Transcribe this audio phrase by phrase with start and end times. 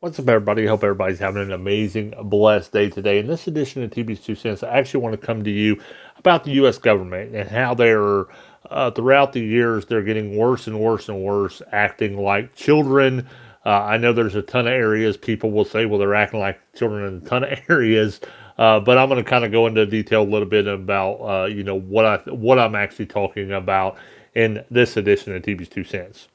[0.00, 0.64] What's up, everybody?
[0.64, 3.18] Hope everybody's having an amazing, blessed day today.
[3.18, 5.76] In this edition of TB's Two Cents, I actually want to come to you
[6.16, 6.78] about the U.S.
[6.78, 8.26] government and how they're,
[8.70, 13.26] uh, throughout the years, they're getting worse and worse and worse, acting like children.
[13.66, 16.60] Uh, I know there's a ton of areas people will say, well, they're acting like
[16.76, 18.20] children in a ton of areas.
[18.56, 21.46] Uh, but I'm going to kind of go into detail a little bit about, uh,
[21.46, 23.96] you know, what I what I'm actually talking about
[24.36, 26.28] in this edition of TB's Two Cents.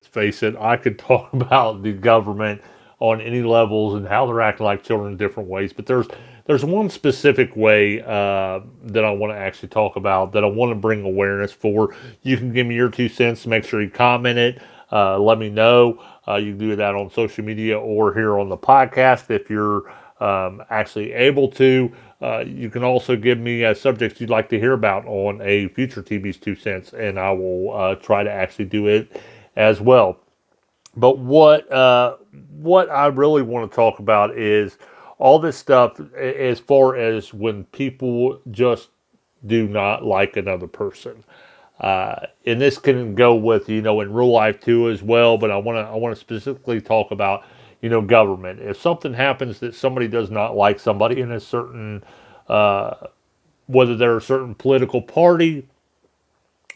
[0.00, 2.62] Let's face it, I could talk about the government
[3.00, 5.72] on any levels and how they're acting like children in different ways.
[5.72, 6.06] But there's
[6.46, 10.70] there's one specific way uh, that I want to actually talk about that I want
[10.70, 11.94] to bring awareness for.
[12.22, 13.46] You can give me your two cents.
[13.46, 14.62] Make sure you comment it.
[14.92, 16.02] Uh, let me know.
[16.26, 19.90] Uh, you can do that on social media or here on the podcast if you're
[20.20, 21.92] um, actually able to.
[22.20, 25.68] Uh, you can also give me uh, subjects you'd like to hear about on a
[25.68, 29.20] future TB's Two Cents, and I will uh, try to actually do it
[29.56, 30.18] as well.
[30.96, 32.16] But what uh,
[32.50, 34.78] what I really want to talk about is
[35.18, 38.90] all this stuff as far as when people just
[39.46, 41.24] do not like another person.
[41.80, 45.38] Uh, and this can go with you know in real life too as well.
[45.38, 47.44] But I want to I want to specifically talk about
[47.82, 48.60] you know government.
[48.60, 52.04] If something happens that somebody does not like somebody in a certain
[52.48, 52.94] uh,
[53.68, 55.66] whether they're a certain political party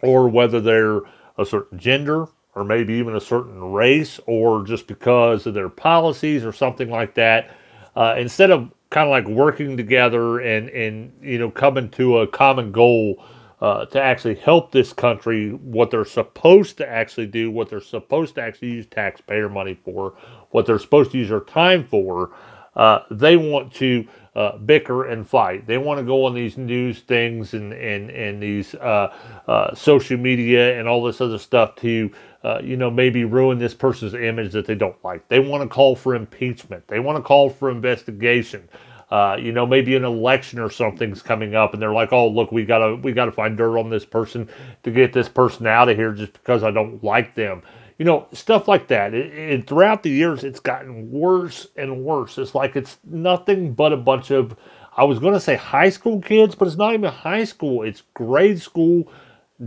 [0.02, 1.02] or whether they're
[1.38, 6.44] a certain gender or maybe even a certain race or just because of their policies
[6.44, 7.56] or something like that.
[7.96, 12.26] Uh, instead of kind of like working together and, and you know coming to a
[12.26, 13.24] common goal
[13.60, 18.34] uh, to actually help this country, what they're supposed to actually do, what they're supposed
[18.34, 20.14] to actually use taxpayer money for,
[20.50, 22.30] what they're supposed to use their time for,
[22.76, 25.66] uh, they want to uh, bicker and fight.
[25.66, 29.14] They want to go on these news things and and and these uh,
[29.46, 32.10] uh, social media and all this other stuff to
[32.44, 35.26] uh, you know maybe ruin this person's image that they don't like.
[35.28, 36.86] They want to call for impeachment.
[36.86, 38.68] They want to call for investigation.
[39.10, 42.52] Uh, you know, maybe an election or something's coming up, and they're like, "Oh, look,
[42.52, 44.48] we gotta we gotta find dirt on this person
[44.82, 47.62] to get this person out of here just because I don't like them."
[47.98, 49.14] you know, stuff like that.
[49.14, 52.38] It, throughout the years, it's gotten worse and worse.
[52.38, 54.56] It's like it's nothing but a bunch of,
[54.96, 57.82] I was going to say high school kids, but it's not even high school.
[57.82, 59.10] It's grade school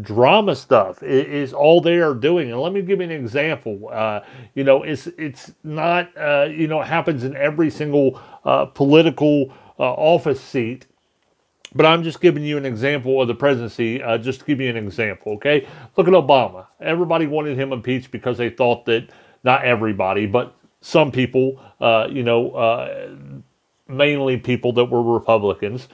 [0.02, 2.52] drama stuff is, all they are doing.
[2.52, 3.90] And let me give you an example.
[3.92, 4.22] Uh,
[4.56, 9.54] you know, it's it's not uh, you know it happens in every single uh, political
[9.80, 10.88] uh, office seat
[11.76, 14.70] but I'm just giving you an example of the presidency, uh, just to give you
[14.70, 15.68] an example, okay?
[15.98, 16.68] Look at Obama.
[16.82, 19.10] Everybody wanted him impeached because they thought that,
[19.44, 22.90] not everybody, but some people, uh, you know,
[23.88, 25.90] mainly people that were Republicans,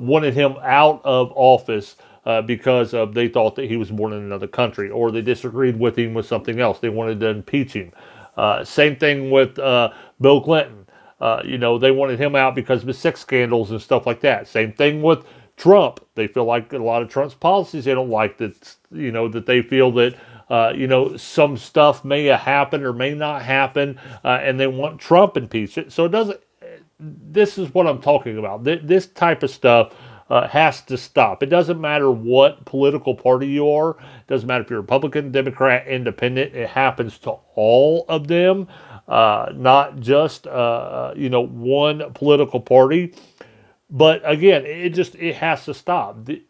[0.00, 1.96] wanted him out of office
[2.26, 5.78] uh, because of they thought that he was born in another country or they disagreed
[5.78, 6.78] with him with something else.
[6.78, 7.92] They wanted to impeach him.
[8.36, 10.86] Uh, same thing with Bill Clinton.
[11.20, 14.20] Uh, you know, they wanted him out because of his sex scandals and stuff like
[14.20, 14.48] that.
[14.48, 15.24] Same thing with
[15.56, 16.00] Trump.
[16.14, 19.44] They feel like a lot of Trump's policies they don't like that, you know, that
[19.44, 20.14] they feel that,
[20.48, 24.98] uh, you know, some stuff may happen or may not happen, uh, and they want
[24.98, 25.92] Trump impeached.
[25.92, 26.40] So it doesn't,
[26.98, 28.64] this is what I'm talking about.
[28.64, 29.94] This type of stuff
[30.30, 31.42] uh, has to stop.
[31.42, 33.90] It doesn't matter what political party you are.
[33.90, 36.54] It doesn't matter if you're Republican, Democrat, Independent.
[36.54, 38.68] It happens to all of them,
[39.08, 43.14] uh, not just uh, you know one political party.
[43.90, 46.24] But again, it just it has to stop.
[46.24, 46.42] The,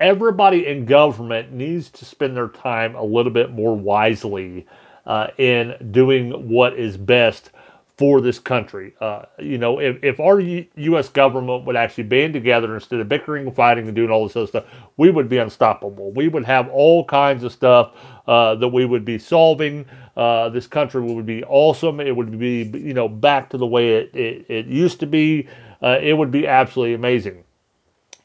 [0.00, 4.66] everybody in government needs to spend their time a little bit more wisely
[5.04, 7.50] uh, in doing what is best
[7.96, 8.94] for this country.
[9.00, 11.08] Uh, you know, if, if our U- U.S.
[11.08, 14.46] government would actually band together instead of bickering, and fighting, and doing all this other
[14.46, 14.64] stuff,
[14.98, 16.12] we would be unstoppable.
[16.12, 17.92] We would have all kinds of stuff
[18.26, 19.86] uh, that we would be solving.
[20.14, 22.00] Uh, this country would be awesome.
[22.00, 25.48] It would be, you know, back to the way it, it, it used to be.
[25.82, 27.44] Uh, it would be absolutely amazing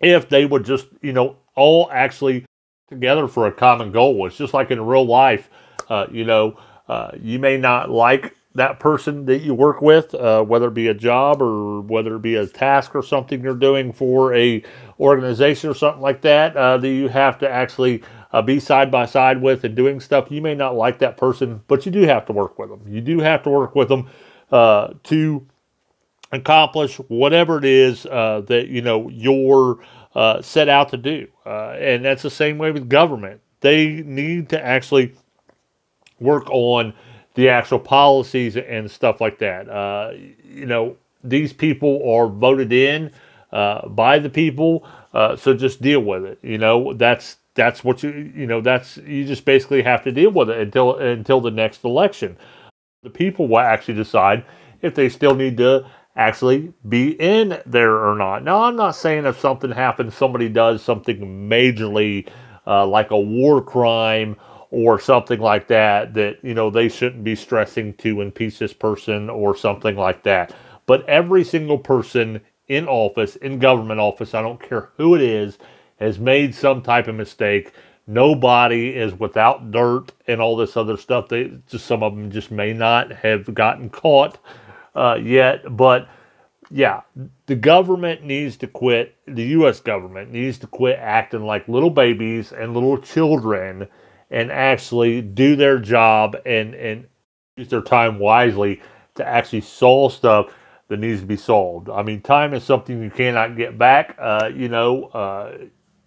[0.02, 2.46] if they would just, you know, all actually
[2.90, 4.26] together for a common goal.
[4.26, 5.50] It's just like in real life,
[5.90, 10.44] uh, you know, uh, you may not like that person that you work with, uh,
[10.44, 13.94] whether it be a job or whether it be a task or something you're doing
[13.94, 14.62] for a
[15.00, 18.04] organization or something like that, uh, that you have to actually
[18.34, 20.30] uh, be side by side with and doing stuff.
[20.30, 22.82] You may not like that person, but you do have to work with them.
[22.88, 24.10] You do have to work with them
[24.52, 25.48] uh, to
[26.34, 29.80] accomplish whatever it is uh, that you know you're
[30.14, 31.26] uh, set out to do.
[31.46, 33.40] and that's the same way with government.
[33.62, 35.14] They need to actually
[36.20, 36.94] work on
[37.36, 39.70] the actual policies and stuff like that.
[39.70, 40.12] Uh,
[40.44, 43.12] you know, these people are voted in
[43.52, 46.40] uh, by the people, uh, so just deal with it.
[46.42, 50.32] You know, that's that's what you you know that's you just basically have to deal
[50.32, 52.38] with it until until the next election.
[53.04, 54.46] The people will actually decide
[54.82, 55.86] if they still need to
[56.16, 58.44] actually be in there or not.
[58.44, 62.28] Now, I'm not saying if something happens, somebody does something majorly
[62.68, 64.36] uh, like a war crime
[64.72, 69.30] or something like that, that, you know, they shouldn't be stressing to impeach this person
[69.30, 70.54] or something like that.
[70.88, 75.58] But every single person in office, in government office, I don't care who it is,
[76.00, 77.74] has made some type of mistake.
[78.08, 81.30] Nobody is without dirt and all this other stuff.
[81.30, 84.40] They just some of them just may not have gotten caught
[84.96, 86.08] uh, yet, but
[86.72, 87.02] yeah,
[87.48, 89.16] the government needs to quit.
[89.28, 89.82] The U.S.
[89.82, 93.88] government needs to quit acting like little babies and little children,
[94.32, 97.08] and actually do their job and and
[97.58, 98.82] use their time wisely
[99.16, 100.54] to actually solve stuff
[100.90, 101.90] that needs to be solved.
[101.90, 104.16] I mean, time is something you cannot get back.
[104.20, 105.58] Uh, you know, uh,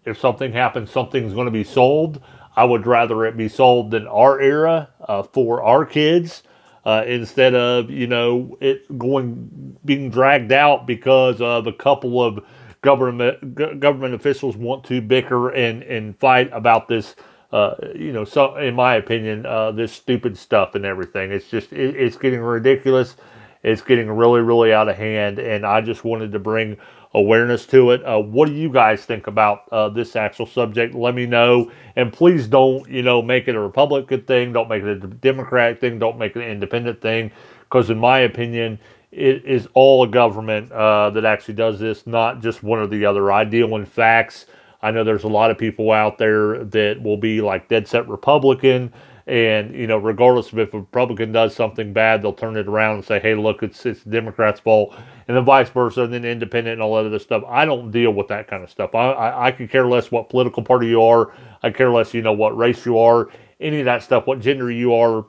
[0.05, 2.21] if something happens, something's going to be solved.
[2.56, 6.43] I would rather it be solved in our era uh, for our kids
[6.85, 12.44] uh, instead of you know it going being dragged out because of a couple of
[12.82, 17.17] government government officials want to bicker and and fight about this.
[17.55, 21.31] Uh, you know, so in my opinion, uh, this stupid stuff and everything.
[21.31, 23.15] It's just it, it's getting ridiculous.
[23.62, 26.77] It's getting really, really out of hand, and I just wanted to bring
[27.15, 28.05] awareness to it.
[28.05, 30.97] Uh, what do you guys think about uh, this actual subject?
[30.97, 31.71] Let me know.
[31.95, 34.53] And please don't, you know, make it a Republican thing.
[34.53, 36.01] Don't make it a Democratic thing.
[36.01, 37.31] Don't make it an independent thing.
[37.61, 38.81] Because in my opinion,
[39.12, 43.06] it is all a government uh, that actually does this, not just one or the
[43.06, 43.31] other.
[43.31, 44.47] I deal in facts.
[44.85, 48.09] I know there's a lot of people out there that will be like dead set
[48.09, 48.93] Republican
[49.27, 52.97] and you know, regardless of if a Republican does something bad, they'll turn it around
[52.97, 54.95] and say, "Hey, look, it's it's the Democrats' fault,"
[55.27, 57.43] and then vice versa, and then independent and all that other stuff.
[57.49, 58.95] I don't deal with that kind of stuff.
[58.95, 61.33] I I, I could care less what political party you are.
[61.63, 63.31] I care less, you know, what race you are,
[63.61, 65.25] any of that stuff, what gender you are.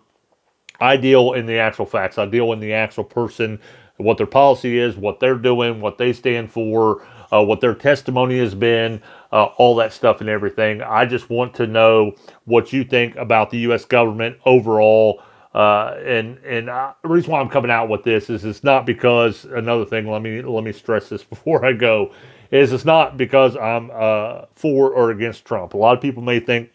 [0.81, 2.17] I deal in the actual facts.
[2.17, 3.61] I deal in the actual person,
[3.95, 8.39] what their policy is, what they're doing, what they stand for, uh, what their testimony
[8.39, 9.01] has been,
[9.31, 10.81] uh, all that stuff and everything.
[10.81, 13.85] I just want to know what you think about the U.S.
[13.85, 15.21] government overall.
[15.53, 18.85] Uh, and and uh, the reason why I'm coming out with this is it's not
[18.85, 20.09] because another thing.
[20.09, 22.11] Let me let me stress this before I go.
[22.51, 25.73] Is it's not because I'm uh, for or against Trump.
[25.73, 26.69] A lot of people may think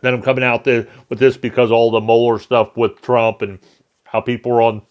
[0.00, 3.58] that I'm coming out there with this because all the Mueller stuff with Trump and
[4.04, 4.82] how people are on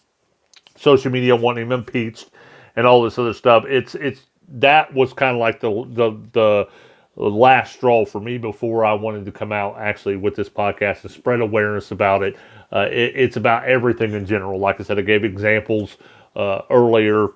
[0.76, 2.30] social media wanting him impeached
[2.76, 3.64] and all this other stuff.
[3.66, 5.70] It's it's that was kind of like the,
[6.32, 6.68] the
[7.16, 11.02] the last straw for me before I wanted to come out actually with this podcast
[11.02, 12.36] and spread awareness about it.
[12.70, 14.60] Uh, it it's about everything in general.
[14.60, 15.96] Like I said, I gave examples
[16.34, 17.28] uh, earlier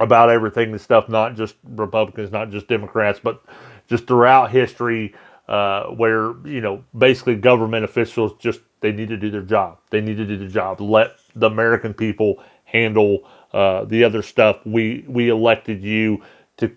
[0.00, 3.42] about everything and stuff, not just Republicans, not just Democrats, but
[3.88, 5.14] just throughout history,
[5.48, 9.78] uh, where you know basically government officials just they need to do their job.
[9.90, 10.80] They need to do their job.
[10.80, 14.58] Let the American people handle uh, the other stuff.
[14.66, 16.22] We we elected you
[16.58, 16.70] to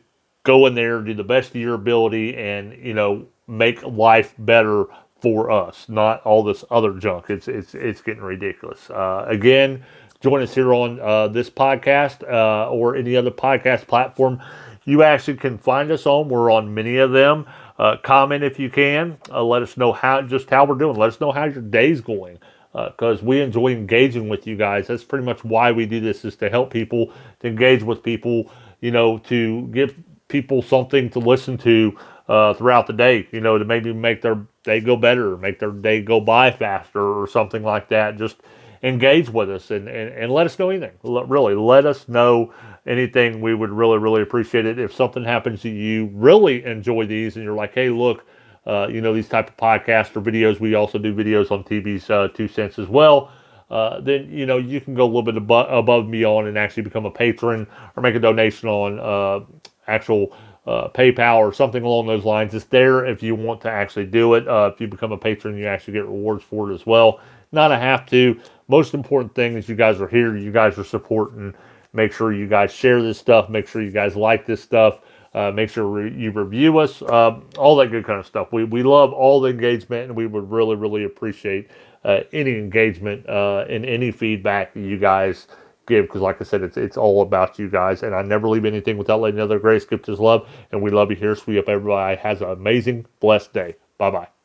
[0.43, 4.85] go in there, do the best of your ability, and you know make life better
[5.21, 7.29] for us, not all this other junk.
[7.29, 8.89] It's it's it's getting ridiculous.
[8.89, 9.83] Uh, again,
[10.21, 14.41] join us here on uh, this podcast uh, or any other podcast platform
[14.89, 16.29] you actually can find us on.
[16.29, 17.45] We're on many of them.
[17.77, 19.17] Uh, comment if you can.
[19.29, 20.95] Uh, let us know how just how we're doing.
[20.97, 22.39] Let us know how your day's going
[22.71, 24.88] because uh, we enjoy engaging with you guys.
[24.88, 28.52] That's pretty much why we do this is to help people, to engage with people,
[28.81, 29.95] you know, to give
[30.28, 31.97] people something to listen to
[32.28, 35.71] uh, throughout the day, you know, to maybe make their day go better, make their
[35.71, 38.18] day go by faster or something like that.
[38.18, 38.38] Just
[38.83, 40.92] engage with us and, and, and let us know anything.
[41.04, 42.54] Really, let us know
[42.85, 43.42] anything.
[43.42, 44.78] We would really, really appreciate it.
[44.78, 48.26] If something happens to you, really enjoy these and you're like, hey, look,
[48.69, 50.59] uh, you know, these type of podcasts or videos.
[50.59, 53.31] We also do videos on TB's uh, Two Cents as well.
[53.71, 56.57] Uh, then you know you can go a little bit above, above me on and
[56.57, 59.45] actually become a patron or make a donation on uh,
[59.88, 60.35] actual
[60.66, 62.54] uh, PayPal or something along those lines.
[62.54, 64.47] It's there if you want to actually do it.
[64.47, 67.19] Uh, if you become a patron, you actually get rewards for it as well.
[67.52, 68.40] Not a have to.
[68.68, 70.38] Most important thing is you guys are here.
[70.38, 71.56] You guys are supporting.
[71.94, 73.49] Make sure you guys share this stuff.
[73.49, 74.99] Make sure you guys like this stuff.
[75.33, 78.52] Uh, make sure re- you review us, uh, all that good kind of stuff.
[78.52, 81.69] We, we love all the engagement, and we would really, really appreciate
[82.04, 85.48] uh, any engagement uh, and any feedback you guys
[85.88, 86.06] give.
[86.06, 88.98] Because, like I said, it's it's all about you guys, and I never leave anything
[88.98, 90.50] without letting other grace gift his love.
[90.71, 91.36] And we love you here.
[91.36, 93.76] So we hope everybody has an amazing, blessed day.
[93.98, 94.38] Bye bye.